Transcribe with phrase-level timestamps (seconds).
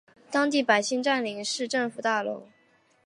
[0.31, 2.47] 当地百姓占领市政府大楼。